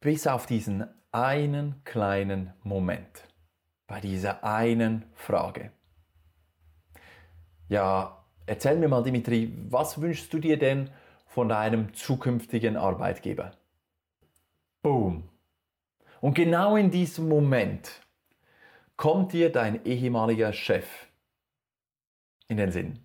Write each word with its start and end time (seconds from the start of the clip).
bis 0.00 0.26
auf 0.26 0.46
diesen 0.46 0.86
einen 1.12 1.82
kleinen 1.84 2.52
Moment. 2.62 3.28
Bei 3.86 4.00
dieser 4.00 4.44
einen 4.44 5.04
Frage. 5.14 5.72
Ja, 7.68 8.24
erzähl 8.46 8.76
mir 8.76 8.88
mal, 8.88 9.02
Dimitri, 9.02 9.52
was 9.68 10.00
wünschst 10.00 10.32
du 10.32 10.38
dir 10.38 10.58
denn 10.58 10.90
von 11.26 11.48
deinem 11.48 11.94
zukünftigen 11.94 12.76
Arbeitgeber? 12.76 13.52
Boom. 14.82 15.28
Und 16.20 16.34
genau 16.34 16.76
in 16.76 16.90
diesem 16.90 17.28
Moment 17.28 18.02
kommt 18.96 19.32
dir 19.32 19.50
dein 19.50 19.84
ehemaliger 19.84 20.52
Chef 20.52 20.86
in 22.48 22.56
den 22.56 22.70
Sinn. 22.72 22.98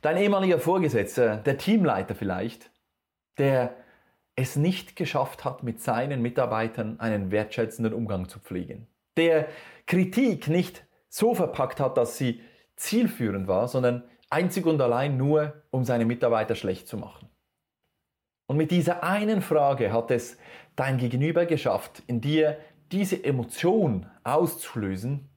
Dein 0.00 0.16
ehemaliger 0.16 0.58
Vorgesetzter, 0.58 1.36
der 1.36 1.58
Teamleiter 1.58 2.14
vielleicht, 2.14 2.70
der 3.36 3.76
es 4.40 4.56
nicht 4.56 4.96
geschafft 4.96 5.44
hat, 5.44 5.62
mit 5.62 5.80
seinen 5.80 6.22
Mitarbeitern 6.22 6.98
einen 6.98 7.30
wertschätzenden 7.30 7.92
Umgang 7.92 8.28
zu 8.28 8.38
pflegen. 8.38 8.86
Der 9.16 9.48
Kritik 9.86 10.48
nicht 10.48 10.84
so 11.08 11.34
verpackt 11.34 11.80
hat, 11.80 11.96
dass 11.96 12.16
sie 12.16 12.40
zielführend 12.76 13.48
war, 13.48 13.68
sondern 13.68 14.04
einzig 14.30 14.66
und 14.66 14.80
allein 14.80 15.16
nur, 15.16 15.62
um 15.70 15.84
seine 15.84 16.06
Mitarbeiter 16.06 16.54
schlecht 16.54 16.88
zu 16.88 16.96
machen. 16.96 17.28
Und 18.46 18.56
mit 18.56 18.70
dieser 18.70 19.02
einen 19.04 19.42
Frage 19.42 19.92
hat 19.92 20.10
es 20.10 20.38
dein 20.74 20.98
Gegenüber 20.98 21.46
geschafft, 21.46 22.02
in 22.06 22.20
dir 22.20 22.58
diese 22.90 23.22
Emotion 23.22 24.06
auszulösen, 24.24 25.28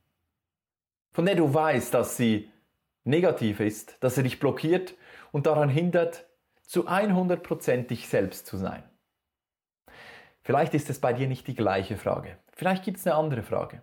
von 1.11 1.25
der 1.25 1.35
du 1.35 1.53
weißt, 1.53 1.93
dass 1.93 2.17
sie 2.17 2.49
negativ 3.03 3.59
ist, 3.59 3.97
dass 3.99 4.15
sie 4.15 4.23
dich 4.23 4.39
blockiert 4.39 4.95
und 5.31 5.45
daran 5.45 5.69
hindert, 5.69 6.25
zu 6.63 6.87
100% 6.87 7.87
dich 7.87 8.07
selbst 8.07 8.47
zu 8.47 8.57
sein. 8.57 8.83
Vielleicht 10.43 10.73
ist 10.73 10.89
es 10.89 10.99
bei 10.99 11.13
dir 11.13 11.27
nicht 11.27 11.47
die 11.47 11.55
gleiche 11.55 11.97
Frage. 11.97 12.37
Vielleicht 12.51 12.83
gibt 12.83 12.97
es 12.97 13.07
eine 13.07 13.15
andere 13.15 13.43
Frage. 13.43 13.81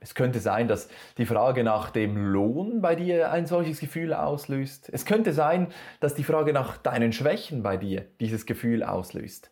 Es 0.00 0.14
könnte 0.14 0.38
sein, 0.38 0.68
dass 0.68 0.88
die 1.16 1.26
Frage 1.26 1.64
nach 1.64 1.90
dem 1.90 2.16
Lohn 2.16 2.80
bei 2.80 2.94
dir 2.94 3.32
ein 3.32 3.46
solches 3.46 3.80
Gefühl 3.80 4.14
auslöst. 4.14 4.88
Es 4.92 5.04
könnte 5.04 5.32
sein, 5.32 5.72
dass 5.98 6.14
die 6.14 6.22
Frage 6.22 6.52
nach 6.52 6.76
deinen 6.76 7.12
Schwächen 7.12 7.64
bei 7.64 7.76
dir 7.76 8.06
dieses 8.20 8.46
Gefühl 8.46 8.84
auslöst. 8.84 9.50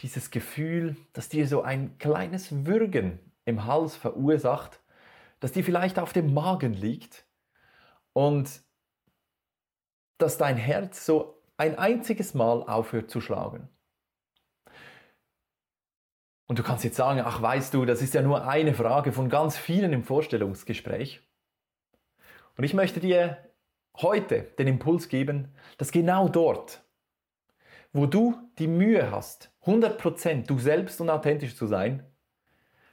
Dieses 0.00 0.32
Gefühl, 0.32 0.96
das 1.12 1.28
dir 1.28 1.46
so 1.46 1.62
ein 1.62 1.98
kleines 1.98 2.66
Würgen 2.66 3.20
im 3.44 3.64
Hals 3.64 3.94
verursacht, 3.94 4.80
das 5.38 5.52
dir 5.52 5.62
vielleicht 5.62 6.00
auf 6.00 6.12
dem 6.12 6.34
Magen 6.34 6.74
liegt 6.74 7.24
und 8.12 8.62
dass 10.18 10.36
dein 10.36 10.56
Herz 10.56 11.06
so 11.06 11.40
ein 11.56 11.78
einziges 11.78 12.34
Mal 12.34 12.64
aufhört 12.64 13.08
zu 13.08 13.20
schlagen. 13.20 13.68
Und 16.46 16.58
du 16.58 16.62
kannst 16.62 16.84
jetzt 16.84 16.96
sagen, 16.96 17.22
ach 17.24 17.40
weißt 17.40 17.72
du, 17.72 17.84
das 17.84 18.02
ist 18.02 18.14
ja 18.14 18.22
nur 18.22 18.46
eine 18.46 18.74
Frage 18.74 19.12
von 19.12 19.28
ganz 19.28 19.56
vielen 19.56 19.92
im 19.92 20.04
Vorstellungsgespräch. 20.04 21.20
Und 22.56 22.64
ich 22.64 22.74
möchte 22.74 23.00
dir 23.00 23.38
heute 23.96 24.42
den 24.58 24.68
Impuls 24.68 25.08
geben, 25.08 25.54
dass 25.78 25.90
genau 25.90 26.28
dort, 26.28 26.82
wo 27.92 28.06
du 28.06 28.36
die 28.58 28.66
Mühe 28.66 29.10
hast, 29.10 29.50
100% 29.64 30.46
du 30.46 30.58
selbst 30.58 31.00
und 31.00 31.10
authentisch 31.10 31.56
zu 31.56 31.66
sein, 31.66 32.04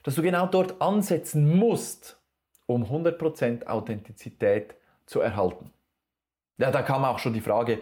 dass 0.04 0.16
du 0.16 0.22
genau 0.22 0.48
dort 0.48 0.82
ansetzen 0.82 1.58
musst, 1.58 2.20
um 2.66 2.86
100% 2.86 3.66
Authentizität 3.68 4.76
zu 5.06 5.20
erhalten. 5.20 5.72
Ja, 6.58 6.72
da 6.72 6.82
kam 6.82 7.04
auch 7.04 7.20
schon 7.20 7.34
die 7.34 7.42
Frage, 7.42 7.80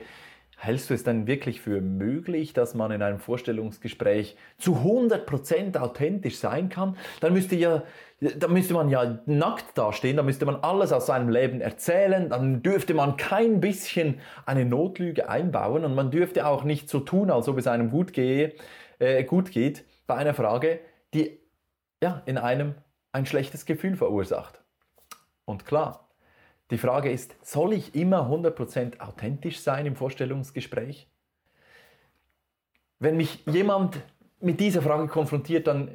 Hältst 0.62 0.90
du 0.90 0.94
es 0.94 1.06
dann 1.06 1.26
wirklich 1.26 1.62
für 1.62 1.80
möglich, 1.80 2.52
dass 2.52 2.76
man 2.76 2.92
in 2.92 3.02
einem 3.02 3.20
Vorstellungsgespräch 3.20 4.36
zu 4.58 4.76
100% 4.76 5.78
authentisch 5.78 6.38
sein 6.38 6.68
kann? 6.68 6.98
Dann 7.22 7.32
müsste, 7.32 7.56
ja, 7.56 7.84
dann 8.20 8.52
müsste 8.52 8.74
man 8.74 8.90
ja 8.90 9.20
nackt 9.26 9.78
dastehen, 9.78 10.18
dann 10.18 10.26
müsste 10.26 10.46
man 10.46 10.58
alles 10.58 10.92
aus 10.92 11.06
seinem 11.06 11.30
Leben 11.30 11.62
erzählen, 11.62 12.30
dann 12.30 12.62
dürfte 12.62 12.94
man 12.94 13.16
kein 13.16 13.62
bisschen 13.62 14.20
eine 14.46 14.66
Notlüge 14.66 15.30
einbauen 15.30 15.86
und 15.86 15.96
man 15.96 16.12
dürfte 16.12 16.46
auch 16.46 16.66
nicht 16.66 16.90
so 16.90 17.00
tun, 17.00 17.32
als 17.32 17.48
ob 17.48 17.58
es 17.58 17.66
einem 17.66 17.90
gut, 17.90 18.12
gehe, 18.12 18.54
äh, 19.00 19.24
gut 19.24 19.52
geht 19.52 19.86
bei 20.08 20.16
einer 20.16 20.34
Frage, 20.34 20.82
die 21.14 21.40
ja, 22.04 22.22
in 22.26 22.38
einem 22.38 22.76
ein 23.14 23.26
schlechtes 23.26 23.66
Gefühl 23.66 23.96
verursacht. 23.96 24.60
Und 25.46 25.66
klar, 25.66 26.09
die 26.72 26.78
Frage 26.78 27.12
ist, 27.12 27.36
soll 27.42 27.74
ich 27.74 27.96
immer 27.96 28.30
100% 28.30 29.00
authentisch 29.00 29.60
sein 29.60 29.86
im 29.86 29.96
Vorstellungsgespräch? 29.96 31.10
Wenn 33.00 33.18
mich 33.18 33.44
jemand 33.46 34.02
mit 34.40 34.60
dieser 34.60 34.82
Frage 34.82 35.08
konfrontiert, 35.08 35.68
dann 35.68 35.92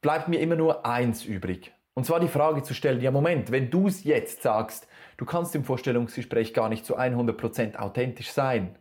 bleibt 0.00 0.28
mir 0.28 0.40
immer 0.40 0.56
nur 0.56 0.86
eins 0.86 1.24
übrig. 1.24 1.72
Und 1.94 2.04
zwar 2.04 2.20
die 2.20 2.28
Frage 2.28 2.62
zu 2.62 2.74
stellen, 2.74 3.00
ja 3.00 3.10
Moment, 3.10 3.50
wenn 3.50 3.70
du 3.70 3.88
es 3.88 4.04
jetzt 4.04 4.42
sagst, 4.42 4.86
du 5.16 5.24
kannst 5.24 5.54
im 5.56 5.64
Vorstellungsgespräch 5.64 6.54
gar 6.54 6.68
nicht 6.68 6.86
zu 6.86 6.96
100% 6.96 7.76
authentisch 7.76 8.30
sein. 8.30 8.76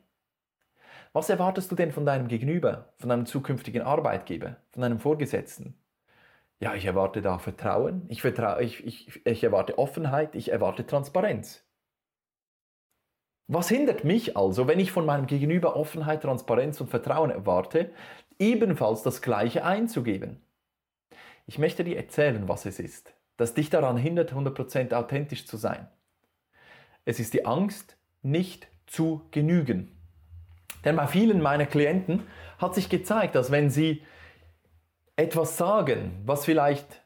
Was 1.13 1.29
erwartest 1.29 1.71
du 1.71 1.75
denn 1.75 1.91
von 1.91 2.05
deinem 2.05 2.27
Gegenüber, 2.27 2.93
von 2.97 3.09
deinem 3.09 3.25
zukünftigen 3.25 3.81
Arbeitgeber, 3.81 4.57
von 4.69 4.83
deinem 4.83 4.99
Vorgesetzten? 4.99 5.73
Ja, 6.59 6.73
ich 6.73 6.85
erwarte 6.85 7.21
da 7.21 7.37
Vertrauen, 7.37 8.05
ich, 8.07 8.21
vertraue, 8.21 8.63
ich, 8.63 8.85
ich, 8.85 9.25
ich 9.25 9.43
erwarte 9.43 9.77
Offenheit, 9.77 10.33
ich 10.35 10.51
erwarte 10.51 10.87
Transparenz. 10.87 11.63
Was 13.47 13.69
hindert 13.69 14.03
mich 14.03 14.35
also, 14.35 14.67
wenn 14.67 14.79
ich 14.79 14.91
von 14.91 15.05
meinem 15.05 15.27
Gegenüber 15.27 15.75
Offenheit, 15.75 16.23
Transparenz 16.23 16.81
und 16.81 16.89
Vertrauen 16.89 17.29
erwarte, 17.29 17.91
ebenfalls 18.39 19.03
das 19.03 19.21
Gleiche 19.21 19.63
einzugeben? 19.63 20.41
Ich 21.45 21.59
möchte 21.59 21.83
dir 21.83 21.95
erzählen, 21.95 22.49
was 22.49 22.65
es 22.65 22.79
ist, 22.79 23.13
das 23.37 23.53
dich 23.53 23.69
daran 23.69 23.95
hindert, 23.95 24.33
100% 24.33 24.93
authentisch 24.93 25.45
zu 25.45 25.55
sein. 25.57 25.87
Es 27.05 27.19
ist 27.21 27.33
die 27.33 27.45
Angst, 27.45 27.97
nicht 28.21 28.67
zu 28.85 29.21
genügen. 29.31 29.95
Denn 30.83 30.97
bei 30.97 31.07
vielen 31.07 31.41
meiner 31.41 31.65
Klienten 31.65 32.23
hat 32.57 32.75
sich 32.75 32.89
gezeigt, 32.89 33.35
dass 33.35 33.51
wenn 33.51 33.69
sie 33.69 34.03
etwas 35.17 35.57
sagen, 35.57 36.21
was 36.25 36.45
vielleicht 36.45 37.01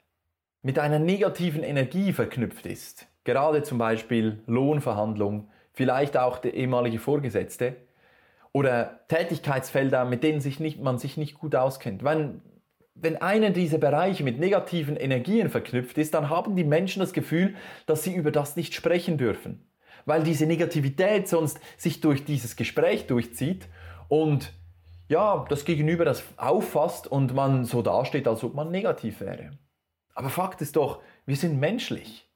mit 0.61 0.77
einer 0.77 0.99
negativen 0.99 1.63
Energie 1.63 2.13
verknüpft 2.13 2.65
ist, 2.65 3.07
gerade 3.23 3.63
zum 3.63 3.77
Beispiel 3.77 4.43
Lohnverhandlung, 4.45 5.49
vielleicht 5.73 6.17
auch 6.17 6.37
der 6.37 6.53
ehemalige 6.53 6.99
Vorgesetzte 6.99 7.77
oder 8.51 8.99
Tätigkeitsfelder, 9.07 10.05
mit 10.05 10.23
denen 10.23 10.41
sich 10.41 10.59
nicht, 10.59 10.79
man 10.79 10.99
sich 10.99 11.15
nicht 11.15 11.39
gut 11.39 11.55
auskennt. 11.55 12.03
Wenn, 12.03 12.41
wenn 12.93 13.15
einer 13.15 13.51
dieser 13.51 13.77
Bereiche 13.77 14.25
mit 14.25 14.39
negativen 14.39 14.97
Energien 14.97 15.49
verknüpft 15.49 15.97
ist, 15.97 16.13
dann 16.13 16.29
haben 16.29 16.57
die 16.57 16.65
Menschen 16.65 16.99
das 16.99 17.13
Gefühl, 17.13 17.55
dass 17.85 18.03
sie 18.03 18.13
über 18.13 18.31
das 18.31 18.57
nicht 18.57 18.73
sprechen 18.73 19.17
dürfen, 19.17 19.65
weil 20.05 20.23
diese 20.23 20.45
Negativität 20.45 21.29
sonst 21.29 21.61
sich 21.77 22.01
durch 22.01 22.25
dieses 22.25 22.57
Gespräch 22.57 23.07
durchzieht 23.07 23.69
und 24.09 24.51
ja, 25.11 25.45
das 25.49 25.65
Gegenüber 25.65 26.05
das 26.05 26.23
auffasst 26.37 27.05
und 27.05 27.33
man 27.33 27.65
so 27.65 27.81
dasteht, 27.81 28.27
als 28.29 28.43
ob 28.45 28.55
man 28.55 28.71
negativ 28.71 29.19
wäre. 29.19 29.51
Aber 30.15 30.29
Fakt 30.29 30.61
ist 30.61 30.77
doch, 30.77 31.01
wir 31.25 31.35
sind 31.35 31.59
menschlich. 31.59 32.27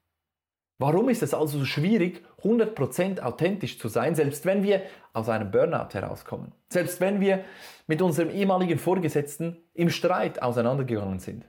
Warum 0.77 1.07
ist 1.07 1.23
es 1.23 1.33
also 1.33 1.59
so 1.59 1.65
schwierig, 1.65 2.21
100% 2.43 3.21
authentisch 3.21 3.79
zu 3.79 3.87
sein, 3.87 4.13
selbst 4.13 4.45
wenn 4.45 4.61
wir 4.61 4.81
aus 5.13 5.29
einem 5.29 5.51
Burnout 5.51 5.93
herauskommen? 5.93 6.51
Selbst 6.67 6.99
wenn 6.99 7.21
wir 7.21 7.45
mit 7.87 8.01
unserem 8.01 8.29
ehemaligen 8.29 8.77
Vorgesetzten 8.77 9.63
im 9.73 9.89
Streit 9.89 10.41
auseinandergegangen 10.41 11.19
sind? 11.19 11.45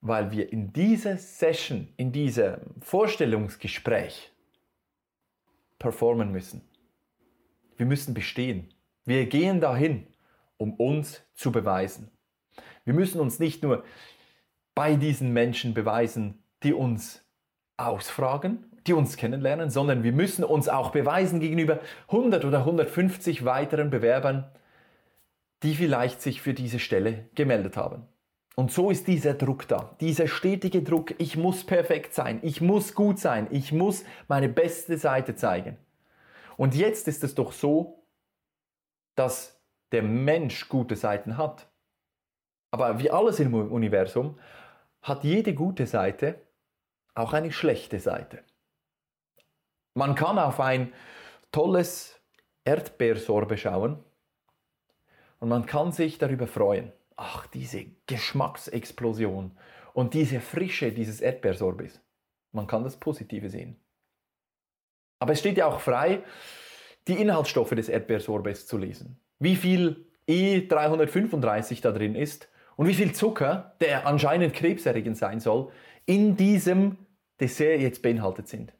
Weil 0.00 0.30
wir 0.30 0.50
in 0.50 0.72
dieser 0.72 1.18
Session, 1.18 1.92
in 1.98 2.12
diesem 2.12 2.60
Vorstellungsgespräch 2.80 4.32
performen 5.78 6.32
müssen. 6.32 6.62
Wir 7.76 7.84
müssen 7.84 8.14
bestehen. 8.14 8.72
Wir 9.04 9.26
gehen 9.26 9.60
dahin, 9.60 10.06
um 10.56 10.74
uns 10.74 11.22
zu 11.34 11.50
beweisen. 11.50 12.10
Wir 12.84 12.94
müssen 12.94 13.20
uns 13.20 13.38
nicht 13.38 13.62
nur 13.62 13.84
bei 14.74 14.96
diesen 14.96 15.32
Menschen 15.32 15.74
beweisen, 15.74 16.42
die 16.62 16.72
uns 16.72 17.24
ausfragen, 17.76 18.64
die 18.86 18.92
uns 18.92 19.16
kennenlernen, 19.16 19.70
sondern 19.70 20.02
wir 20.02 20.12
müssen 20.12 20.44
uns 20.44 20.68
auch 20.68 20.90
beweisen 20.90 21.40
gegenüber 21.40 21.80
100 22.08 22.44
oder 22.44 22.58
150 22.58 23.44
weiteren 23.44 23.90
Bewerbern, 23.90 24.50
die 25.62 25.74
vielleicht 25.74 26.20
sich 26.20 26.42
für 26.42 26.54
diese 26.54 26.78
Stelle 26.78 27.28
gemeldet 27.34 27.76
haben. 27.76 28.06
Und 28.54 28.70
so 28.70 28.90
ist 28.90 29.06
dieser 29.06 29.34
Druck 29.34 29.66
da, 29.68 29.96
dieser 30.00 30.28
stetige 30.28 30.82
Druck, 30.82 31.14
ich 31.18 31.36
muss 31.36 31.64
perfekt 31.64 32.14
sein, 32.14 32.38
ich 32.42 32.60
muss 32.60 32.94
gut 32.94 33.18
sein, 33.18 33.46
ich 33.50 33.72
muss 33.72 34.04
meine 34.28 34.48
beste 34.48 34.98
Seite 34.98 35.34
zeigen. 35.34 35.78
Und 36.56 36.74
jetzt 36.74 37.08
ist 37.08 37.24
es 37.24 37.34
doch 37.34 37.52
so, 37.52 38.01
dass 39.14 39.60
der 39.92 40.02
Mensch 40.02 40.68
gute 40.68 40.96
Seiten 40.96 41.36
hat. 41.36 41.68
Aber 42.70 42.98
wie 42.98 43.10
alles 43.10 43.40
im 43.40 43.54
Universum 43.54 44.38
hat 45.02 45.24
jede 45.24 45.54
gute 45.54 45.86
Seite 45.86 46.40
auch 47.14 47.32
eine 47.32 47.52
schlechte 47.52 48.00
Seite. 48.00 48.42
Man 49.94 50.14
kann 50.14 50.38
auf 50.38 50.60
ein 50.60 50.92
tolles 51.50 52.18
Erdbeersorbe 52.64 53.58
schauen 53.58 54.02
und 55.40 55.48
man 55.48 55.66
kann 55.66 55.92
sich 55.92 56.18
darüber 56.18 56.46
freuen. 56.46 56.92
Ach, 57.16 57.46
diese 57.48 57.84
Geschmacksexplosion 58.06 59.56
und 59.92 60.14
diese 60.14 60.40
Frische 60.40 60.92
dieses 60.92 61.20
Erdbeersorbes. 61.20 62.00
Man 62.52 62.66
kann 62.66 62.84
das 62.84 62.96
Positive 62.96 63.50
sehen. 63.50 63.76
Aber 65.18 65.32
es 65.32 65.40
steht 65.40 65.58
ja 65.58 65.66
auch 65.66 65.80
frei, 65.80 66.22
die 67.08 67.20
Inhaltsstoffe 67.20 67.70
des 67.70 67.88
Erdbeersorbes 67.88 68.66
zu 68.66 68.78
lesen. 68.78 69.20
Wie 69.38 69.56
viel 69.56 70.06
E335 70.28 71.82
da 71.82 71.92
drin 71.92 72.14
ist 72.14 72.48
und 72.76 72.86
wie 72.86 72.94
viel 72.94 73.12
Zucker, 73.12 73.74
der 73.80 74.06
anscheinend 74.06 74.54
krebserregend 74.54 75.16
sein 75.16 75.40
soll, 75.40 75.70
in 76.06 76.36
diesem 76.36 76.98
Dessert 77.40 77.80
jetzt 77.80 78.02
beinhaltet 78.02 78.48
sind. 78.48 78.72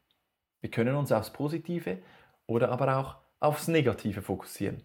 Wir 0.61 0.71
können 0.71 0.95
uns 0.95 1.11
aufs 1.11 1.33
Positive 1.33 1.99
oder 2.47 2.71
aber 2.71 2.97
auch 2.97 3.17
aufs 3.41 3.69
Negative 3.69 4.23
fokussieren. 4.23 4.83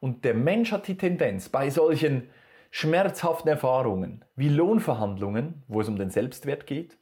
Und 0.00 0.24
der 0.24 0.34
Mensch 0.34 0.72
hat 0.72 0.88
die 0.88 0.96
Tendenz, 0.96 1.48
bei 1.48 1.70
solchen 1.70 2.28
schmerzhaften 2.70 3.48
Erfahrungen 3.48 4.24
wie 4.34 4.50
Lohnverhandlungen, 4.50 5.62
wo 5.68 5.80
es 5.80 5.88
um 5.88 5.96
den 5.96 6.10
Selbstwert 6.10 6.66
geht, 6.66 6.98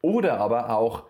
oder 0.00 0.38
aber 0.38 0.70
auch 0.70 1.08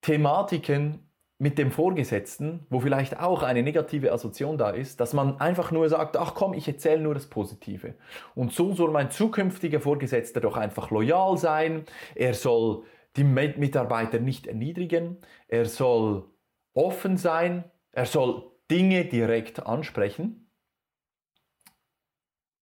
Thematiken 0.00 1.06
mit 1.42 1.58
dem 1.58 1.72
Vorgesetzten, 1.72 2.64
wo 2.70 2.78
vielleicht 2.78 3.18
auch 3.18 3.42
eine 3.42 3.64
negative 3.64 4.12
Assoziation 4.12 4.58
da 4.58 4.70
ist, 4.70 5.00
dass 5.00 5.12
man 5.12 5.40
einfach 5.40 5.72
nur 5.72 5.88
sagt, 5.88 6.16
ach 6.16 6.34
komm, 6.34 6.54
ich 6.54 6.68
erzähle 6.68 7.02
nur 7.02 7.14
das 7.14 7.26
Positive. 7.26 7.94
Und 8.36 8.52
so 8.52 8.74
soll 8.74 8.92
mein 8.92 9.10
zukünftiger 9.10 9.80
Vorgesetzter 9.80 10.40
doch 10.40 10.56
einfach 10.56 10.92
loyal 10.92 11.36
sein, 11.36 11.84
er 12.14 12.34
soll 12.34 12.84
die 13.16 13.24
Mitarbeiter 13.24 14.20
nicht 14.20 14.46
erniedrigen, 14.46 15.16
er 15.48 15.64
soll 15.64 16.30
offen 16.74 17.16
sein, 17.16 17.64
er 17.90 18.06
soll 18.06 18.52
Dinge 18.70 19.04
direkt 19.04 19.66
ansprechen. 19.66 20.48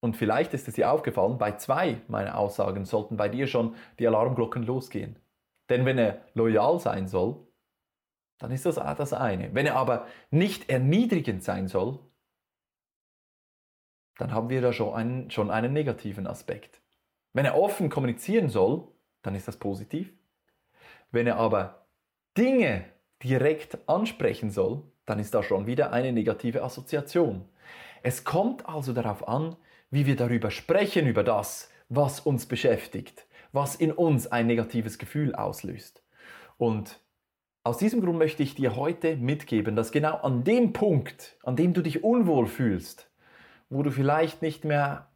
Und 0.03 0.17
vielleicht 0.17 0.55
ist 0.55 0.69
es 0.69 0.77
dir 0.77 0.91
aufgefallen, 0.91 1.37
bei 1.37 1.53
zwei 1.53 2.01
meiner 2.09 2.39
Aussagen 2.39 2.87
sollten 2.87 3.19
bei 3.19 3.29
dir 3.29 3.47
schon 3.47 3.75
die 3.99 4.07
Alarmglocken 4.07 4.63
losgehen. 4.63 5.19
Denn 5.69 5.85
wenn 5.85 5.99
er 5.99 6.23
loyal 6.33 6.81
sein 6.81 7.09
soll, 7.09 7.47
dann 8.41 8.51
ist 8.51 8.67
das 8.67 8.75
das 8.75 9.13
eine. 9.13 9.55
Wenn 9.55 9.67
er 9.67 9.77
aber 9.77 10.07
nicht 10.31 10.69
erniedrigend 10.69 11.45
sein 11.45 11.69
soll, 11.69 12.01
dann 14.19 14.33
haben 14.33 14.49
wir 14.49 14.61
da 14.61 14.73
schon 14.73 14.95
einen, 14.95 15.31
schon 15.31 15.51
einen 15.51 15.73
negativen 15.73 16.27
Aspekt. 16.27 16.81
Wenn 17.33 17.45
er 17.45 17.57
offen 17.57 17.91
kommunizieren 17.91 18.49
soll, 18.49 18.89
dann 19.23 19.35
ist 19.35 19.47
das 19.47 19.59
positiv. 19.59 20.13
Wenn 21.11 21.27
er 21.27 21.37
aber 21.37 21.87
Dinge 22.37 22.87
direkt 23.23 23.79
ansprechen 23.89 24.51
soll, 24.51 24.83
dann 25.05 25.19
ist 25.19 25.35
da 25.35 25.43
schon 25.43 25.67
wieder 25.67 25.93
eine 25.93 26.13
negative 26.13 26.63
Assoziation. 26.63 27.47
Es 28.03 28.25
kommt 28.25 28.67
also 28.67 28.93
darauf 28.93 29.29
an, 29.29 29.57
wie 29.91 30.07
wir 30.07 30.17
darüber 30.17 30.51
sprechen, 30.51 31.07
über 31.07 31.25
das, 31.25 31.71
was 31.89 32.21
uns 32.21 32.47
beschäftigt, 32.47 33.27
was 33.53 33.75
in 33.75 33.93
uns 33.93 34.29
ein 34.29 34.47
negatives 34.47 34.99
Gefühl 34.99 35.35
auslöst. 35.35 36.03
Und 36.57 37.01
aus 37.63 37.79
diesem 37.79 38.01
Grund 38.01 38.19
möchte 38.19 38.43
ich 38.43 38.55
dir 38.55 38.77
heute 38.77 39.17
mitgeben, 39.17 39.77
dass 39.77 39.93
genau 39.93 40.17
an 40.17 40.45
dem 40.45 40.73
Punkt, 40.73 41.37
an 41.43 41.57
dem 41.57 41.75
du 41.75 41.83
dich 41.83 42.03
unwohl 42.03 42.47
fühlst, 42.47 43.11
wo 43.69 43.83
du 43.83 43.91
vielleicht 43.91 44.43
nicht 44.43 44.65
mehr 44.65 45.09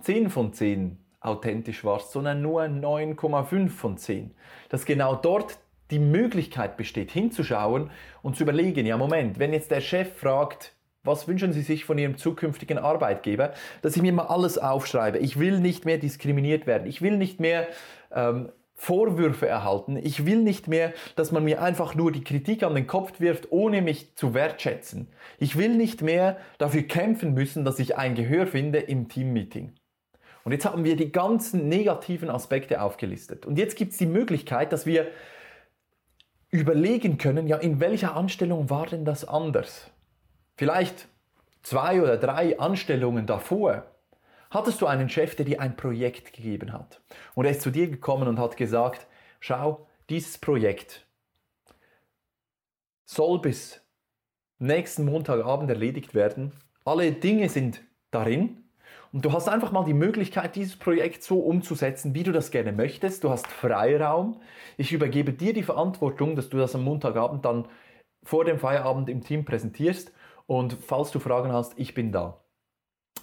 10 0.00 0.30
von 0.30 0.52
10 0.52 0.98
authentisch 1.20 1.84
warst, 1.84 2.12
sondern 2.12 2.40
nur 2.42 2.62
9,5 2.62 3.68
von 3.68 3.98
10, 3.98 4.34
dass 4.68 4.84
genau 4.84 5.16
dort 5.16 5.58
die 5.90 5.98
Möglichkeit 5.98 6.76
besteht, 6.76 7.10
hinzuschauen 7.10 7.90
und 8.22 8.36
zu 8.36 8.44
überlegen, 8.44 8.86
ja 8.86 8.96
Moment, 8.96 9.38
wenn 9.38 9.52
jetzt 9.52 9.70
der 9.70 9.80
Chef 9.80 10.16
fragt, 10.16 10.74
was 11.02 11.26
wünschen 11.26 11.52
Sie 11.52 11.62
sich 11.62 11.84
von 11.84 11.98
Ihrem 11.98 12.16
zukünftigen 12.16 12.78
Arbeitgeber, 12.78 13.52
dass 13.82 13.96
ich 13.96 14.02
mir 14.02 14.12
mal 14.12 14.26
alles 14.26 14.58
aufschreibe. 14.58 15.18
Ich 15.18 15.38
will 15.38 15.58
nicht 15.58 15.86
mehr 15.86 15.98
diskriminiert 15.98 16.66
werden. 16.66 16.86
Ich 16.86 17.00
will 17.02 17.16
nicht 17.16 17.40
mehr 17.40 17.66
ähm, 18.14 18.50
Vorwürfe 18.80 19.46
erhalten. 19.46 19.98
Ich 19.98 20.24
will 20.24 20.38
nicht 20.38 20.66
mehr, 20.66 20.94
dass 21.14 21.32
man 21.32 21.44
mir 21.44 21.60
einfach 21.60 21.94
nur 21.94 22.12
die 22.12 22.24
Kritik 22.24 22.62
an 22.62 22.74
den 22.74 22.86
Kopf 22.86 23.20
wirft, 23.20 23.52
ohne 23.52 23.82
mich 23.82 24.16
zu 24.16 24.32
wertschätzen. 24.32 25.08
Ich 25.38 25.58
will 25.58 25.76
nicht 25.76 26.00
mehr 26.00 26.38
dafür 26.56 26.84
kämpfen 26.84 27.34
müssen, 27.34 27.66
dass 27.66 27.78
ich 27.78 27.98
ein 27.98 28.14
Gehör 28.14 28.46
finde 28.46 28.78
im 28.78 29.08
Teammeeting. 29.08 29.74
Und 30.44 30.52
jetzt 30.52 30.64
haben 30.64 30.84
wir 30.84 30.96
die 30.96 31.12
ganzen 31.12 31.68
negativen 31.68 32.30
Aspekte 32.30 32.80
aufgelistet. 32.80 33.44
Und 33.44 33.58
jetzt 33.58 33.76
gibt 33.76 33.92
es 33.92 33.98
die 33.98 34.06
Möglichkeit, 34.06 34.72
dass 34.72 34.86
wir 34.86 35.08
überlegen 36.48 37.18
können, 37.18 37.46
ja, 37.48 37.58
in 37.58 37.80
welcher 37.80 38.16
Anstellung 38.16 38.70
war 38.70 38.86
denn 38.86 39.04
das 39.04 39.28
anders? 39.28 39.90
Vielleicht 40.56 41.06
zwei 41.62 42.00
oder 42.00 42.16
drei 42.16 42.58
Anstellungen 42.58 43.26
davor 43.26 43.84
Hattest 44.50 44.80
du 44.80 44.86
einen 44.86 45.08
Chef, 45.08 45.36
der 45.36 45.44
dir 45.46 45.60
ein 45.60 45.76
Projekt 45.76 46.32
gegeben 46.32 46.72
hat 46.72 47.00
und 47.34 47.44
er 47.44 47.52
ist 47.52 47.62
zu 47.62 47.70
dir 47.70 47.88
gekommen 47.88 48.26
und 48.26 48.38
hat 48.38 48.56
gesagt, 48.56 49.06
schau, 49.38 49.86
dieses 50.08 50.38
Projekt 50.38 51.06
soll 53.04 53.40
bis 53.40 53.80
nächsten 54.58 55.04
Montagabend 55.04 55.70
erledigt 55.70 56.14
werden. 56.14 56.52
Alle 56.84 57.12
Dinge 57.12 57.48
sind 57.48 57.82
darin 58.10 58.64
und 59.12 59.24
du 59.24 59.32
hast 59.32 59.48
einfach 59.48 59.70
mal 59.70 59.84
die 59.84 59.94
Möglichkeit, 59.94 60.56
dieses 60.56 60.76
Projekt 60.76 61.22
so 61.22 61.38
umzusetzen, 61.38 62.14
wie 62.14 62.24
du 62.24 62.32
das 62.32 62.50
gerne 62.50 62.72
möchtest. 62.72 63.22
Du 63.22 63.30
hast 63.30 63.46
Freiraum. 63.46 64.40
Ich 64.76 64.92
übergebe 64.92 65.32
dir 65.32 65.52
die 65.52 65.62
Verantwortung, 65.62 66.34
dass 66.34 66.48
du 66.48 66.58
das 66.58 66.74
am 66.74 66.82
Montagabend 66.82 67.44
dann 67.44 67.66
vor 68.24 68.44
dem 68.44 68.58
Feierabend 68.58 69.08
im 69.08 69.22
Team 69.22 69.44
präsentierst. 69.44 70.12
Und 70.46 70.74
falls 70.74 71.12
du 71.12 71.20
Fragen 71.20 71.52
hast, 71.52 71.78
ich 71.78 71.94
bin 71.94 72.12
da. 72.12 72.39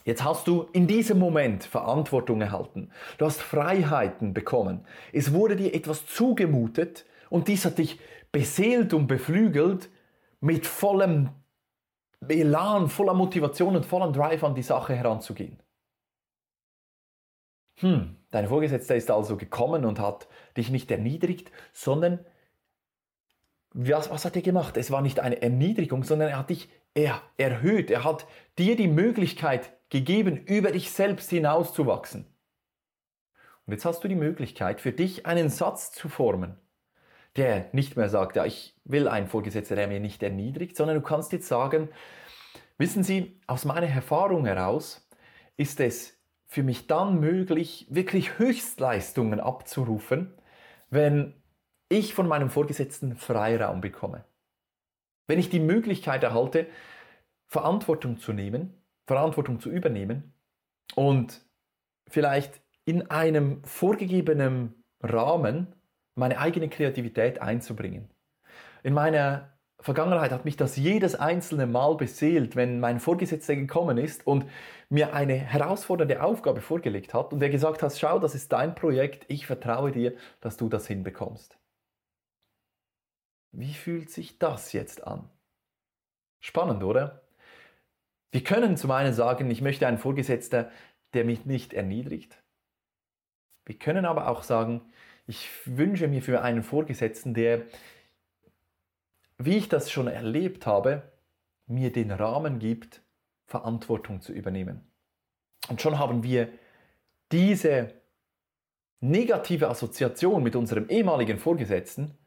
Jetzt 0.08 0.24
hast 0.24 0.48
du 0.48 0.70
in 0.72 0.88
diesem 0.88 1.20
Moment 1.20 1.66
Verantwortung 1.66 2.40
erhalten. 2.40 2.92
Du 3.18 3.26
hast 3.26 3.42
Freiheiten 3.42 4.34
bekommen. 4.34 4.86
Es 5.12 5.34
wurde 5.34 5.58
dir 5.58 5.74
etwas 5.74 6.06
zugemutet 6.06 7.06
und 7.30 7.50
dies 7.50 7.66
hat 7.66 7.78
dich 7.78 8.00
beseelt 8.32 8.94
und 8.94 9.08
beflügelt, 9.08 9.90
mit 10.40 10.66
vollem 10.66 11.32
Elan, 12.26 12.88
voller 12.88 13.14
Motivation 13.14 13.76
und 13.76 13.86
vollem 13.86 14.14
Drive 14.14 14.46
an 14.46 14.56
die 14.56 14.64
Sache 14.64 14.96
heranzugehen. 14.96 15.60
Hm, 17.76 18.16
dein 18.32 18.48
Vorgesetzter 18.48 18.96
ist 18.96 19.12
also 19.12 19.36
gekommen 19.36 19.84
und 19.84 20.00
hat 20.00 20.30
dich 20.56 20.70
nicht 20.70 20.90
erniedrigt, 20.90 21.52
sondern 21.74 22.20
was, 23.74 24.10
was 24.10 24.24
hat 24.24 24.38
er 24.38 24.42
gemacht? 24.42 24.78
Es 24.78 24.90
war 24.90 25.02
nicht 25.02 25.20
eine 25.20 25.42
Erniedrigung, 25.42 26.04
sondern 26.04 26.30
er 26.30 26.38
hat 26.38 26.50
dich 26.50 26.70
er, 26.98 27.22
erhöht. 27.38 27.92
Er 27.92 28.04
hat 28.04 28.26
dir 28.58 28.76
die 28.76 28.88
Möglichkeit 28.88 29.72
gegeben, 29.90 30.38
über 30.46 30.72
dich 30.72 30.92
selbst 30.92 31.30
hinauszuwachsen. 31.30 32.26
Und 33.66 33.74
jetzt 33.74 33.86
hast 33.86 34.04
du 34.04 34.08
die 34.08 34.16
Möglichkeit, 34.16 34.82
für 34.82 34.92
dich 34.92 35.26
einen 35.26 35.50
Satz 35.50 35.92
zu 35.92 36.10
formen, 36.10 36.58
der 37.36 37.70
nicht 37.72 37.98
mehr 37.98 38.10
sagt, 38.10 38.36
ja, 38.36 38.46
ich 38.46 38.76
will 38.84 39.08
einen 39.08 39.28
Vorgesetzten, 39.28 39.76
der 39.76 39.88
mir 39.88 40.00
nicht 40.00 40.24
erniedrigt, 40.24 40.76
sondern 40.76 40.96
du 40.96 41.04
kannst 41.04 41.32
jetzt 41.34 41.48
sagen, 41.48 41.90
wissen 42.78 43.04
Sie, 43.04 43.40
aus 43.46 43.64
meiner 43.64 43.88
Erfahrung 43.88 44.46
heraus 44.46 45.08
ist 45.56 45.80
es 45.80 46.18
für 46.48 46.64
mich 46.64 46.88
dann 46.88 47.20
möglich, 47.20 47.86
wirklich 47.90 48.40
Höchstleistungen 48.40 49.40
abzurufen, 49.40 50.34
wenn 50.90 51.36
ich 51.90 52.16
von 52.16 52.28
meinem 52.28 52.50
Vorgesetzten 52.50 53.16
Freiraum 53.16 53.82
bekomme. 53.82 54.24
Wenn 55.28 55.40
ich 55.40 55.50
die 55.50 55.60
Möglichkeit 55.60 56.24
erhalte, 56.24 56.68
Verantwortung 57.46 58.18
zu 58.18 58.34
nehmen 58.34 58.74
Verantwortung 59.08 59.60
zu 59.60 59.72
übernehmen 59.72 60.34
und 60.96 61.42
vielleicht 62.08 62.62
in 62.86 63.10
einem 63.10 63.64
vorgegebenen 63.64 64.84
Rahmen 65.02 65.74
meine 66.16 66.40
eigene 66.40 66.70
Kreativität 66.70 67.42
einzubringen. 67.42 68.10
In 68.84 68.94
meiner 68.94 69.54
Vergangenheit 69.80 70.32
hat 70.32 70.46
mich 70.46 70.58
das 70.58 70.76
jedes 70.76 71.16
einzelne 71.16 71.68
Mal 71.68 71.96
beseelt, 71.96 72.56
wenn 72.56 72.80
mein 72.80 73.00
Vorgesetzter 73.00 73.56
gekommen 73.56 73.98
ist 73.98 74.26
und 74.26 74.46
mir 74.90 75.14
eine 75.14 75.36
herausfordernde 75.36 76.22
Aufgabe 76.22 76.62
vorgelegt 76.62 77.14
hat 77.14 77.32
und 77.32 77.42
er 77.42 77.50
gesagt 77.50 77.84
hat, 77.84 77.96
schau, 77.98 78.20
das 78.20 78.36
ist 78.36 78.52
dein 78.52 78.76
Projekt, 78.76 79.26
ich 79.28 79.46
vertraue 79.46 79.92
dir, 79.92 80.16
dass 80.42 80.58
du 80.58 80.68
das 80.68 80.88
hinbekommst. 80.88 81.57
Wie 83.52 83.74
fühlt 83.74 84.10
sich 84.10 84.40
das 84.40 84.74
jetzt 84.74 85.06
an? 85.06 85.30
Spannend, 86.40 86.84
oder? 86.84 87.28
Wir 88.32 88.44
können 88.44 88.78
zum 88.78 88.92
einen 88.92 89.14
sagen, 89.14 89.50
ich 89.50 89.62
möchte 89.62 89.88
einen 89.88 89.98
Vorgesetzter, 89.98 90.72
der 91.14 91.26
mich 91.26 91.46
nicht 91.46 91.74
erniedrigt. 91.74 92.44
Wir 93.66 93.78
können 93.78 94.06
aber 94.06 94.30
auch 94.30 94.44
sagen, 94.44 94.82
ich 95.26 95.50
wünsche 95.66 96.08
mir 96.08 96.22
für 96.22 96.42
einen 96.42 96.64
Vorgesetzten, 96.64 97.34
der, 97.34 97.66
wie 99.38 99.58
ich 99.58 99.70
das 99.70 99.92
schon 99.92 100.08
erlebt 100.08 100.66
habe, 100.66 101.12
mir 101.66 101.92
den 101.92 102.12
Rahmen 102.12 102.60
gibt, 102.60 103.02
Verantwortung 103.46 104.22
zu 104.22 104.32
übernehmen. 104.34 104.90
Und 105.70 105.82
schon 105.82 106.00
haben 106.00 106.24
wir 106.24 106.50
diese 107.32 107.94
negative 109.00 109.70
Assoziation 109.70 110.44
mit 110.44 110.56
unserem 110.56 110.90
ehemaligen 110.90 111.38
Vorgesetzten 111.38 112.18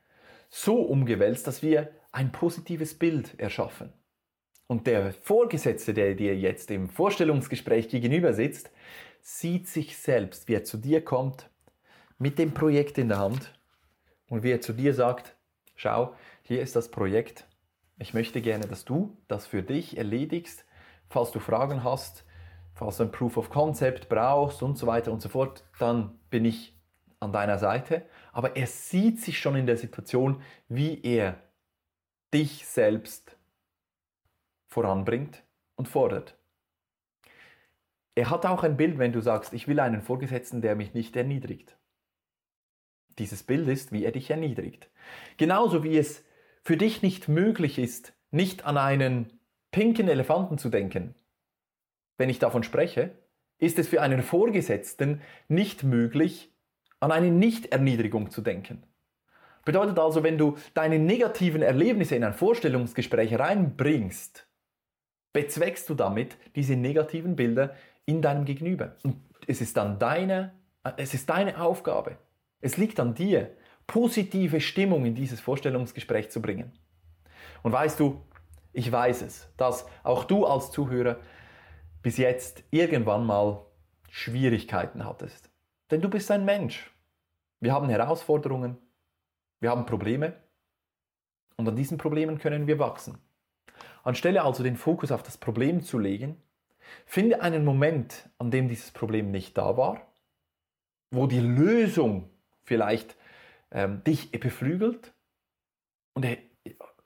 so 0.51 0.83
umgewälzt, 0.83 1.47
dass 1.47 1.63
wir 1.63 1.91
ein 2.13 2.33
positives 2.33 2.99
Bild 2.99 3.39
erschaffen. 3.39 3.93
Und 4.67 4.87
der 4.87 5.13
Vorgesetzte, 5.13 5.95
der 5.95 6.15
dir 6.15 6.37
jetzt 6.37 6.71
im 6.71 6.89
Vorstellungsgespräch 6.89 7.89
gegenüber 7.89 8.35
sitzt, 8.35 8.71
sieht 9.23 9.69
sich 9.69 9.97
selbst, 9.97 10.49
wie 10.49 10.55
er 10.55 10.65
zu 10.65 10.77
dir 10.77 11.05
kommt, 11.05 11.49
mit 12.19 12.39
dem 12.39 12.53
Projekt 12.53 12.99
in 12.99 13.09
der 13.09 13.19
Hand 13.19 13.53
und 14.29 14.43
wie 14.43 14.51
er 14.51 14.61
zu 14.61 14.73
dir 14.73 14.95
sagt, 14.95 15.35
schau, 15.75 16.15
hier 16.43 16.63
ist 16.63 16.77
das 16.77 16.91
Projekt, 16.91 17.47
ich 17.99 18.15
möchte 18.15 18.41
gerne, 18.41 18.67
dass 18.67 18.85
du 18.85 19.17
das 19.29 19.47
für 19.47 19.63
dich 19.63 19.97
erledigst, 19.97 20.65
falls 21.09 21.33
du 21.33 21.39
Fragen 21.39 21.85
hast, 21.85 22.25
falls 22.75 22.97
du 22.97 23.05
ein 23.05 23.13
Proof 23.13 23.37
of 23.37 23.51
Concept 23.51 24.09
brauchst 24.09 24.63
und 24.63 24.79
so 24.79 24.87
weiter 24.87 25.13
und 25.13 25.21
so 25.21 25.29
fort, 25.29 25.65
dann 25.79 26.19
bin 26.31 26.45
ich 26.45 26.80
an 27.21 27.33
deiner 27.33 27.59
Seite. 27.59 28.03
Aber 28.33 28.57
er 28.57 28.67
sieht 28.67 29.21
sich 29.21 29.39
schon 29.39 29.57
in 29.57 29.67
der 29.67 29.77
Situation, 29.77 30.43
wie 30.69 31.01
er 31.03 31.37
dich 32.33 32.67
selbst 32.67 33.37
voranbringt 34.69 35.43
und 35.77 35.89
fordert. 35.89 36.37
Er 38.15 38.31
hat 38.31 38.45
auch 38.47 38.65
ein 38.65 38.77
Bild, 38.77 38.99
wenn 38.99 39.13
du 39.13 39.21
sagst, 39.21 39.53
ich 39.53 39.69
will 39.69 39.81
einen 39.81 40.03
Vorgesetzten, 40.03 40.61
der 40.61 40.75
mich 40.75 40.95
nicht 40.95 41.17
erniedrigt. 41.17 41.77
Dieses 43.19 43.43
Bild 43.43 43.69
ist, 43.69 43.93
wie 43.93 44.05
er 44.05 44.13
dich 44.13 44.31
erniedrigt. 44.31 44.91
Genauso 45.37 45.85
wie 45.85 45.97
es 45.97 46.25
für 46.63 46.77
dich 46.77 47.03
nicht 47.03 47.29
möglich 47.29 47.79
ist, 47.79 48.13
nicht 48.31 48.65
an 48.65 48.77
einen 48.77 49.41
pinken 49.71 50.09
Elefanten 50.09 50.59
zu 50.59 50.69
denken, 50.69 51.15
wenn 52.17 52.29
ich 52.29 52.39
davon 52.39 52.63
spreche, 52.63 53.13
ist 53.59 53.79
es 53.79 53.89
für 53.89 54.03
einen 54.03 54.23
Vorgesetzten 54.23 55.23
nicht 55.49 55.85
möglich, 55.85 56.50
an 57.01 57.13
eine 57.13 57.31
Nichterniedrigung 57.31 58.31
zu 58.31 58.43
denken. 58.43 58.83
Bedeutet 59.65 59.99
also, 59.99 60.23
wenn 60.23 60.39
du 60.39 60.57
deine 60.75 60.99
negativen 60.99 61.63
Erlebnisse 61.63 62.17
in 62.17 62.25
ein 62.25 62.35
Vorstellungsgespräch 62.35 63.39
reinbringst, 63.39 64.47
bezweckst 65.33 65.89
du 65.89 65.95
damit 65.95 66.37
diese 66.57 66.77
negativen 66.77 67.37
Bilder 67.37 67.75
in 68.05 68.23
deinem 68.23 68.45
Gegenüber. 68.45 68.97
Und 69.03 69.17
es 69.47 69.61
ist 69.61 69.77
dann 69.77 69.99
deine, 69.99 70.53
es 70.97 71.15
ist 71.15 71.29
deine 71.29 71.61
Aufgabe. 71.61 72.17
Es 72.61 72.77
liegt 72.77 73.01
an 73.01 73.15
dir, 73.15 73.51
positive 73.87 74.61
Stimmung 74.61 75.05
in 75.05 75.15
dieses 75.15 75.41
Vorstellungsgespräch 75.41 76.31
zu 76.31 76.41
bringen. 76.41 76.73
Und 77.63 77.73
weißt 77.73 78.01
du, 78.01 78.21
ich 78.73 78.91
weiß 78.91 79.23
es, 79.23 79.49
dass 79.57 79.87
auch 80.03 80.25
du 80.25 80.47
als 80.47 80.71
Zuhörer 80.71 81.19
bis 82.03 82.17
jetzt 82.17 82.63
irgendwann 82.71 83.27
mal 83.27 83.67
Schwierigkeiten 84.09 85.05
hattest. 85.05 85.50
Denn 85.91 86.01
du 86.01 86.09
bist 86.09 86.31
ein 86.31 86.45
Mensch. 86.45 86.91
Wir 87.61 87.73
haben 87.73 87.89
Herausforderungen, 87.89 88.79
wir 89.61 89.71
haben 89.71 89.87
Probleme 89.87 90.35
und 91.57 91.69
an 91.69 91.77
diesen 91.77 91.99
Problemen 91.99 92.39
können 92.39 92.67
wir 92.67 92.79
wachsen. 92.79 93.19
Anstelle 94.03 94.43
also 94.43 94.63
den 94.63 94.77
Fokus 94.77 95.13
auf 95.13 95.23
das 95.23 95.37
Problem 95.37 95.83
zu 95.83 95.99
legen, 95.99 96.41
finde 97.05 97.43
einen 97.43 97.65
Moment, 97.65 98.31
an 98.39 98.51
dem 98.51 98.69
dieses 98.69 98.93
Problem 98.93 99.31
nicht 99.31 99.59
da 99.59 99.77
war, 99.77 100.01
wo 101.11 101.27
die 101.27 101.41
Lösung 101.41 102.31
vielleicht 102.63 103.17
ähm, 103.71 104.03
dich 104.05 104.31
beflügelt 104.31 105.13
und 106.15 106.27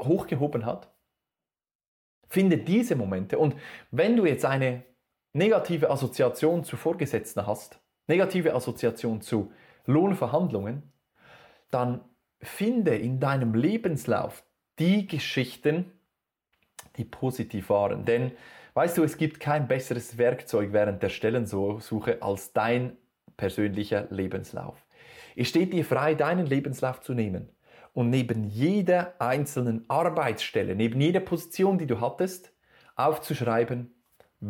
hochgehoben 0.00 0.66
hat 0.66 0.94
Finde 2.34 2.58
diese 2.58 2.96
Momente. 2.96 3.38
Und 3.38 3.54
wenn 3.92 4.16
du 4.16 4.26
jetzt 4.26 4.44
eine 4.44 4.82
negative 5.34 5.88
Assoziation 5.88 6.64
zu 6.64 6.76
Vorgesetzten 6.76 7.46
hast, 7.46 7.78
negative 8.06 8.54
Assoziation 8.54 9.20
zu 9.20 9.52
Lohnverhandlungen, 9.86 10.82
dann 11.70 12.00
finde 12.40 12.94
in 12.96 13.20
deinem 13.20 13.54
Lebenslauf 13.54 14.44
die 14.78 15.06
Geschichten, 15.06 15.92
die 16.96 17.04
positiv 17.04 17.70
waren. 17.70 18.04
Denn 18.04 18.32
weißt 18.74 18.98
du, 18.98 19.04
es 19.04 19.16
gibt 19.16 19.40
kein 19.40 19.68
besseres 19.68 20.18
Werkzeug 20.18 20.72
während 20.72 21.02
der 21.02 21.08
Stellensuche 21.08 22.22
als 22.22 22.52
dein 22.52 22.96
persönlicher 23.36 24.06
Lebenslauf. 24.10 24.84
Es 25.36 25.48
steht 25.48 25.72
dir 25.72 25.84
frei, 25.84 26.14
deinen 26.14 26.46
Lebenslauf 26.46 27.00
zu 27.00 27.14
nehmen 27.14 27.48
und 27.92 28.10
neben 28.10 28.44
jeder 28.44 29.14
einzelnen 29.20 29.84
Arbeitsstelle, 29.88 30.76
neben 30.76 31.00
jeder 31.00 31.20
Position, 31.20 31.78
die 31.78 31.86
du 31.86 32.00
hattest, 32.00 32.52
aufzuschreiben, 32.96 33.93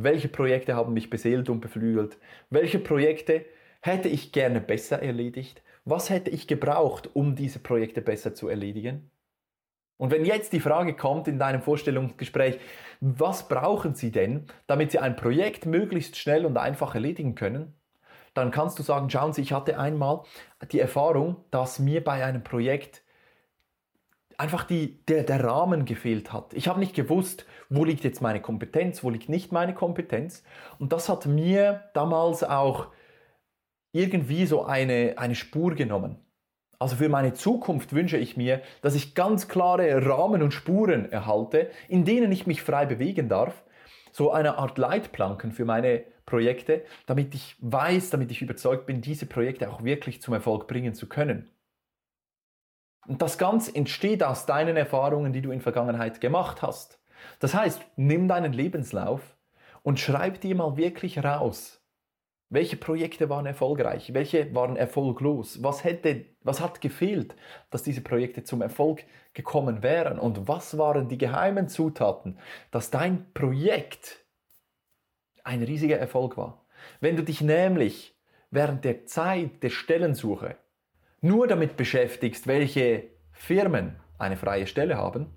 welche 0.03 0.29
Projekte 0.29 0.75
haben 0.75 0.93
mich 0.93 1.09
beseelt 1.09 1.49
und 1.49 1.61
beflügelt, 1.61 2.19
welche 2.51 2.79
Projekte 2.79 3.45
hätte 3.81 4.09
ich 4.09 4.33
gerne 4.33 4.61
besser 4.61 5.01
erledigt, 5.01 5.63
was 5.85 6.11
hätte 6.11 6.31
ich 6.31 6.49
gebraucht, 6.49 7.11
um 7.13 7.37
diese 7.37 7.61
Projekte 7.61 8.01
besser 8.01 8.35
zu 8.35 8.49
erledigen. 8.49 9.11
Und 9.97 10.11
wenn 10.11 10.25
jetzt 10.25 10.53
die 10.53 10.61
Frage 10.61 10.95
kommt 10.95 11.29
in 11.29 11.39
deinem 11.39 11.63
Vorstellungsgespräch, 11.63 12.59
was 13.01 13.47
brauchen 13.47 13.95
Sie 13.95 14.11
denn, 14.11 14.47
damit 14.67 14.91
Sie 14.91 14.99
ein 14.99 15.15
Projekt 15.15 15.67
möglichst 15.67 16.17
schnell 16.17 16.45
und 16.45 16.57
einfach 16.57 16.95
erledigen 16.95 17.37
können, 17.37 17.75
dann 18.33 18.51
kannst 18.51 18.79
du 18.81 18.83
sagen, 18.83 19.09
schauen 19.09 19.33
Sie, 19.33 19.43
ich 19.43 19.53
hatte 19.53 19.79
einmal 19.79 20.23
die 20.73 20.81
Erfahrung, 20.81 21.37
dass 21.53 21.79
mir 21.79 22.03
bei 22.03 22.25
einem 22.25 22.43
Projekt 22.43 23.04
einfach 24.39 24.65
die, 24.65 25.05
der, 25.07 25.23
der 25.23 25.43
Rahmen 25.43 25.85
gefehlt 25.85 26.33
hat. 26.33 26.53
Ich 26.55 26.69
habe 26.69 26.81
nicht 26.81 26.95
gewusst, 26.95 27.47
wo 27.69 27.85
liegt 27.85 28.05
jetzt 28.05 28.23
meine 28.23 28.41
Kompetenz, 28.41 29.03
wo 29.03 29.11
liegt 29.11 29.29
nicht 29.29 29.53
meine 29.53 29.75
Kompetenz. 29.75 30.43
Und 30.79 30.93
das 30.93 31.09
hat 31.09 31.27
mir 31.27 31.85
damals 31.95 32.43
auch 32.45 32.89
irgendwie 33.93 34.47
so 34.47 34.65
eine, 34.65 35.15
eine 35.17 35.35
Spur 35.35 35.75
genommen. 35.75 36.17
Also 36.79 36.97
für 36.97 37.09
meine 37.09 37.33
Zukunft 37.33 37.93
wünsche 37.93 38.17
ich 38.19 38.37
mir, 38.37 38.61
dass 38.83 38.95
ich 38.95 39.15
ganz 39.15 39.49
klare 39.49 40.05
Rahmen 40.05 40.43
und 40.43 40.53
Spuren 40.53 41.11
erhalte, 41.11 41.71
in 41.89 42.05
denen 42.05 42.33
ich 42.33 42.47
mich 42.47 42.63
frei 42.63 42.85
bewegen 42.85 43.29
darf. 43.29 43.63
So 44.13 44.33
eine 44.33 44.59
Art 44.59 44.79
Leitplanken 44.79 45.53
für 45.53 45.65
meine 45.65 46.05
Projekte, 46.27 46.85
damit 47.07 47.35
ich 47.35 47.57
weiß, 47.61 48.11
damit 48.11 48.31
ich 48.31 48.43
überzeugt 48.43 48.87
bin, 48.87 49.01
diese 49.01 49.27
Projekte 49.27 49.71
auch 49.71 49.85
wirklich 49.85 50.23
zum 50.23 50.35
Erfolg 50.35 50.67
bringen 50.67 50.95
zu 50.95 51.09
können. 51.09 51.51
Und 53.07 53.21
das 53.23 53.39
Ganze 53.39 53.75
entsteht 53.75 54.23
aus 54.23 54.47
deinen 54.47 54.77
Erfahrungen, 54.77 55.33
die 55.33 55.43
du 55.43 55.51
in 55.51 55.61
Vergangenheit 55.61 56.21
gemacht 56.21 56.63
hast. 56.63 57.01
Das 57.39 57.55
heißt, 57.55 57.83
nimm 57.97 58.29
deinen 58.29 58.53
Lebenslauf 58.53 59.37
und 59.83 60.01
schreib 60.01 60.41
dir 60.41 60.55
mal 60.55 60.77
wirklich 60.77 61.23
raus, 61.23 61.85
welche 62.51 62.77
Projekte 62.77 63.29
waren 63.29 63.47
erfolgreich, 63.47 64.15
welche 64.15 64.55
waren 64.55 64.77
erfolglos, 64.77 65.63
was, 65.63 65.83
hätte, 65.83 66.25
was 66.43 66.61
hat 66.61 66.81
gefehlt, 66.81 67.35
dass 67.71 67.83
diese 67.83 68.01
Projekte 68.01 68.45
zum 68.45 68.63
Erfolg 68.63 69.05
gekommen 69.33 69.83
wären 69.83 70.19
und 70.19 70.47
was 70.47 70.79
waren 70.79 71.09
die 71.09 71.19
geheimen 71.19 71.69
Zutaten, 71.69 72.39
dass 72.71 72.91
dein 72.91 73.33
Projekt 73.33 74.25
ein 75.43 75.63
riesiger 75.63 75.99
Erfolg 75.99 76.37
war. 76.37 76.65
Wenn 77.01 77.17
du 77.17 77.23
dich 77.23 77.41
nämlich 77.41 78.17
während 78.51 78.85
der 78.85 79.07
Zeit 79.07 79.63
der 79.63 79.71
Stellensuche 79.71 80.57
nur 81.25 81.47
damit 81.47 81.79
beschäftigst, 81.79 82.47
welche 82.47 83.05
Firmen 83.33 83.97
eine 84.19 84.37
freie 84.37 84.67
Stelle 84.67 84.99
haben, 84.99 85.35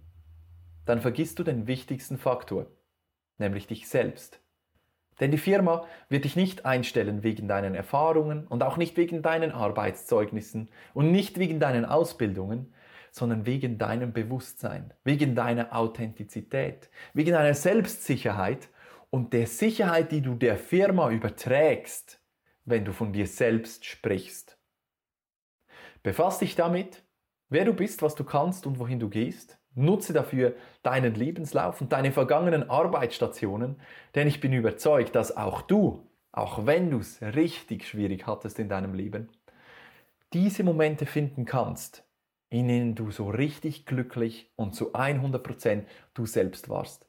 dann 0.85 0.99
vergisst 0.99 1.39
du 1.39 1.43
den 1.43 1.65
wichtigsten 1.65 2.17
Faktor, 2.17 2.67
nämlich 3.37 3.67
dich 3.67 3.87
selbst. 3.87 4.41
Denn 5.21 5.31
die 5.31 5.37
Firma 5.37 5.85
wird 6.09 6.25
dich 6.25 6.35
nicht 6.35 6.65
einstellen 6.65 7.23
wegen 7.23 7.47
deinen 7.47 7.73
Erfahrungen 7.73 8.45
und 8.47 8.63
auch 8.63 8.75
nicht 8.75 8.97
wegen 8.97 9.21
deinen 9.21 9.51
Arbeitszeugnissen 9.51 10.69
und 10.93 11.13
nicht 11.13 11.39
wegen 11.39 11.61
deinen 11.61 11.85
Ausbildungen, 11.85 12.73
sondern 13.11 13.45
wegen 13.45 13.77
deinem 13.77 14.11
Bewusstsein, 14.11 14.93
wegen 15.05 15.35
deiner 15.35 15.73
Authentizität, 15.73 16.89
wegen 17.13 17.31
deiner 17.31 17.53
Selbstsicherheit 17.53 18.67
und 19.09 19.31
der 19.31 19.47
Sicherheit, 19.47 20.11
die 20.11 20.21
du 20.21 20.35
der 20.35 20.57
Firma 20.57 21.09
überträgst, 21.11 22.21
wenn 22.65 22.83
du 22.83 22.91
von 22.91 23.13
dir 23.13 23.25
selbst 23.25 23.85
sprichst. 23.85 24.56
Befass 26.07 26.39
dich 26.39 26.55
damit, 26.55 27.03
wer 27.49 27.65
du 27.65 27.73
bist, 27.73 28.01
was 28.01 28.15
du 28.15 28.23
kannst 28.23 28.65
und 28.65 28.79
wohin 28.79 28.97
du 28.97 29.09
gehst. 29.09 29.59
Nutze 29.75 30.13
dafür 30.13 30.55
deinen 30.81 31.15
Lebenslauf 31.15 31.81
und 31.81 31.91
deine 31.91 32.13
vergangenen 32.13 32.69
Arbeitsstationen, 32.69 33.75
denn 34.15 34.25
ich 34.25 34.39
bin 34.39 34.53
überzeugt, 34.53 35.17
dass 35.17 35.35
auch 35.35 35.63
du, 35.63 36.07
auch 36.31 36.65
wenn 36.65 36.91
du 36.91 36.99
es 36.99 37.21
richtig 37.21 37.85
schwierig 37.85 38.25
hattest 38.25 38.57
in 38.57 38.69
deinem 38.69 38.93
Leben, 38.93 39.27
diese 40.31 40.63
Momente 40.63 41.05
finden 41.05 41.43
kannst, 41.43 42.05
in 42.49 42.69
denen 42.69 42.95
du 42.95 43.11
so 43.11 43.29
richtig 43.29 43.85
glücklich 43.85 44.49
und 44.55 44.75
zu 44.75 44.93
100% 44.93 45.83
du 46.13 46.25
selbst 46.25 46.69
warst. 46.69 47.05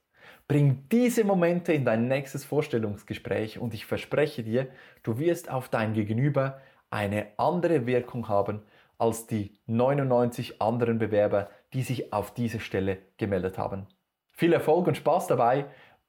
Bring 0.49 0.89
diese 0.91 1.23
Momente 1.23 1.73
in 1.73 1.85
dein 1.85 2.09
nächstes 2.09 2.45
Vorstellungsgespräch 2.45 3.61
und 3.61 3.75
ich 3.75 3.87
verspreche 3.87 4.43
dir, 4.43 4.67
du 5.05 5.21
wirst 5.21 5.53
auf 5.53 5.69
dein 5.69 5.93
Gegenüber 5.93 6.61
eine 6.91 7.29
andere 7.37 7.87
Wirkung 7.87 8.29
haben 8.29 8.63
als 8.99 9.27
die 9.27 9.59
99 9.67 10.61
anderen 10.61 10.99
Bewerber, 10.99 11.51
die 11.73 11.83
sich 11.83 12.13
auf 12.13 12.35
diese 12.35 12.61
Stelle 12.61 12.99
gemeldet 13.17 13.59
haben. 13.59 13.87
Viel 14.33 14.53
Erfolg 14.53 14.87
und 14.87 14.97
Spaß 14.97 15.27
dabei 15.29 15.67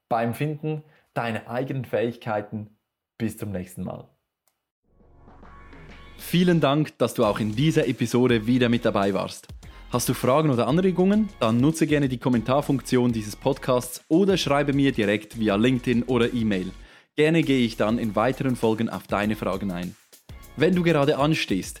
beim 0.08 0.34
Finden 0.34 0.84
deiner 1.14 1.48
eigenen 1.48 1.84
Fähigkeiten. 1.84 2.76
Bis 3.18 3.36
zum 3.36 3.52
nächsten 3.52 3.84
Mal. 3.84 4.08
Vielen 6.16 6.60
Dank, 6.60 6.96
dass 6.98 7.14
du 7.14 7.24
auch 7.24 7.40
in 7.40 7.54
dieser 7.54 7.88
Episode 7.88 8.46
wieder 8.46 8.68
mit 8.68 8.84
dabei 8.84 9.14
warst. 9.14 9.48
Hast 9.90 10.08
du 10.08 10.14
Fragen 10.14 10.50
oder 10.50 10.68
Anregungen? 10.68 11.28
Dann 11.40 11.56
nutze 11.56 11.86
gerne 11.86 12.08
die 12.08 12.18
Kommentarfunktion 12.18 13.12
dieses 13.12 13.34
Podcasts 13.34 14.04
oder 14.08 14.36
schreibe 14.36 14.72
mir 14.72 14.92
direkt 14.92 15.40
via 15.40 15.56
LinkedIn 15.56 16.04
oder 16.04 16.32
E-Mail. 16.32 16.70
Gerne 17.16 17.42
gehe 17.42 17.66
ich 17.66 17.76
dann 17.76 17.98
in 17.98 18.14
weiteren 18.14 18.54
Folgen 18.54 18.88
auf 18.88 19.08
deine 19.08 19.34
Fragen 19.34 19.72
ein. 19.72 19.96
Wenn 20.56 20.74
du 20.76 20.82
gerade 20.82 21.18
anstehst, 21.18 21.80